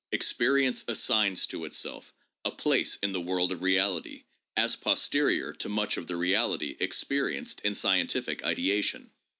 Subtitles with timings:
[0.11, 2.11] Experience assigns to itself
[2.43, 4.23] a place in the world of reality,
[4.57, 9.11] as pos terior to much of the reality experienced in scientific ideation.